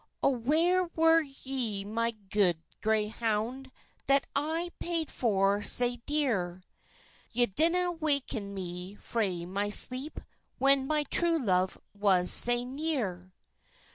"O 0.23 0.29
where 0.29 0.85
were 0.95 1.21
ye 1.21 1.85
my 1.85 2.09
guid 2.29 2.59
grey 2.81 3.05
hound, 3.07 3.69
That 4.07 4.25
I 4.35 4.71
paid 4.79 5.11
for 5.11 5.61
sae 5.61 5.97
dear, 6.07 6.63
Ye 7.31 7.45
didna 7.45 7.91
waken 7.91 8.51
me 8.51 8.95
frae 8.95 9.45
my 9.45 9.69
sleep 9.69 10.19
When 10.57 10.87
my 10.87 11.03
true 11.03 11.37
love 11.37 11.77
was 11.93 12.31
sae 12.31 12.65
near?" 12.65 13.31